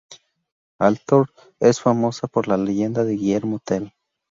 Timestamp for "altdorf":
0.79-1.29